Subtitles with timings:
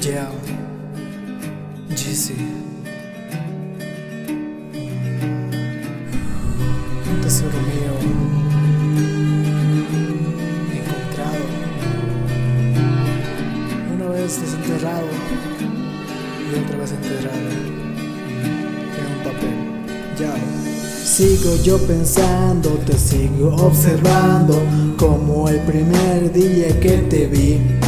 [0.00, 0.30] Yeah,
[1.90, 2.32] GC.
[7.20, 7.92] Tesoro mío,
[10.72, 11.44] encontrado,
[13.94, 15.06] una vez desenterrado
[16.48, 17.50] y otra vez enterrado
[18.96, 19.56] en un papel.
[20.18, 20.34] Ya.
[21.04, 24.62] Sigo yo pensando, te sigo observando
[24.96, 27.79] como el primer día que te vi.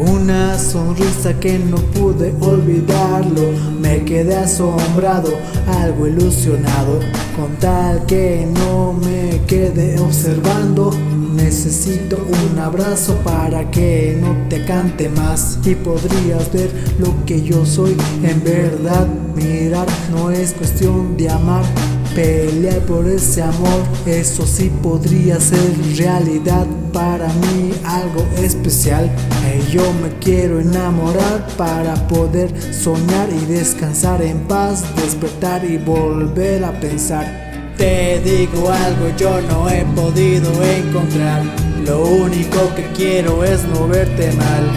[0.00, 3.52] Una sonrisa que no pude olvidarlo,
[3.82, 5.28] me quedé asombrado,
[5.66, 7.00] algo ilusionado,
[7.36, 10.90] con tal que no me quede observando.
[11.34, 17.66] Necesito un abrazo para que no te cante más y podrías ver lo que yo
[17.66, 19.06] soy en verdad.
[19.36, 21.64] Mirar no es cuestión de amar,
[22.14, 25.60] Pelear por ese amor, eso sí podría ser
[25.96, 29.08] realidad para mí algo especial.
[29.46, 36.64] Y yo me quiero enamorar para poder soñar y descansar en paz, despertar y volver
[36.64, 37.72] a pensar.
[37.76, 41.42] Te digo algo, yo no he podido encontrar.
[41.86, 44.68] Lo único que quiero es no verte mal.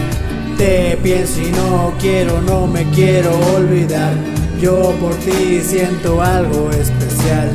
[0.56, 4.14] Te pienso y no quiero, no me quiero olvidar.
[4.64, 7.50] Yo por ti siento algo especial.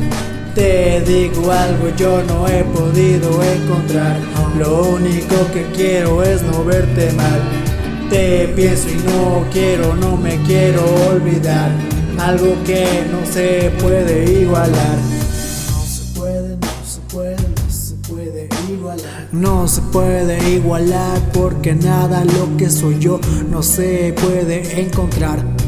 [0.53, 4.19] Te digo algo, yo no he podido encontrar.
[4.59, 7.41] Lo único que quiero es no verte mal.
[8.11, 11.71] Te pienso y no quiero, no me quiero olvidar.
[12.19, 14.97] Algo que no se puede igualar.
[15.71, 19.27] No se puede, no se puede, no se puede igualar.
[19.31, 25.58] No se puede igualar porque nada lo que soy yo no se puede encontrar.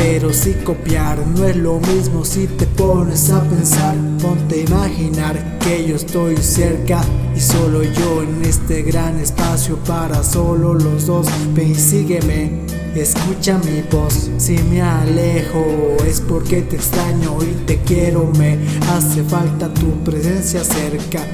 [0.00, 5.58] Pero si copiar no es lo mismo si te pones a pensar Ponte a imaginar
[5.58, 7.00] que yo estoy cerca
[7.34, 11.26] y solo yo en este gran espacio para solo los dos.
[11.52, 12.60] Ven y sígueme,
[12.94, 14.30] escucha mi voz.
[14.38, 15.64] Si me alejo
[16.06, 18.30] es porque te extraño y te quiero.
[18.38, 18.56] Me
[18.88, 21.24] hace falta tu presencia cerca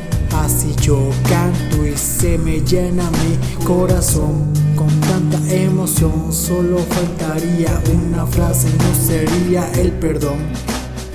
[0.45, 6.31] Así yo canto y se me llena mi corazón con tanta emoción.
[6.31, 10.37] Solo faltaría una frase, no sería el perdón,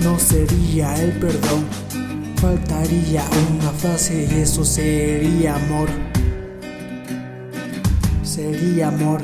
[0.00, 1.64] no sería el perdón.
[2.40, 5.88] Faltaría una frase y eso sería amor.
[8.24, 9.22] Sería amor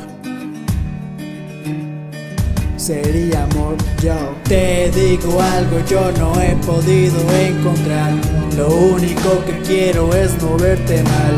[2.87, 8.13] sería amor yo Te digo algo yo no he podido encontrar
[8.57, 11.37] Lo único que quiero es no verte mal.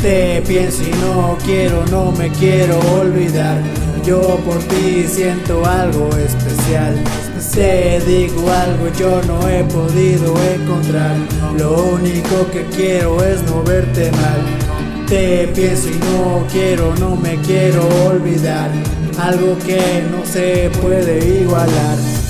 [0.00, 3.60] Te pienso y no quiero, no me quiero olvidar.
[4.04, 6.94] Yo por ti siento algo especial.
[7.52, 11.16] Te digo algo, yo no he podido encontrar.
[11.58, 15.06] Lo único que quiero es no verte mal.
[15.08, 18.70] Te pienso y no quiero, no me quiero olvidar.
[19.18, 22.23] Algo que no se puede igualar.